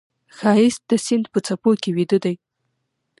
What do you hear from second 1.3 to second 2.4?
په څپو کې ویده دی